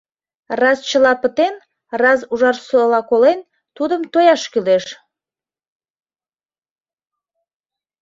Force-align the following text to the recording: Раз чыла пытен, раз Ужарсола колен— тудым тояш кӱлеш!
Раз 0.61 0.77
чыла 0.89 1.13
пытен, 1.21 1.55
раз 2.01 2.19
Ужарсола 2.33 3.01
колен— 3.09 3.39
тудым 3.77 4.01
тояш 4.11 4.43
кӱлеш! 4.51 4.85